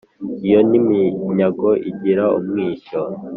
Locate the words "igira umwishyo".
1.89-3.01